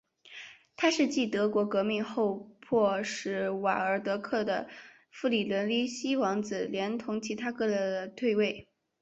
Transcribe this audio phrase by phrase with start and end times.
[0.77, 4.67] 它是继德国革命后迫使瓦尔德克的
[5.11, 8.67] 弗里德里希王子连同其他德意志邦国君主退位。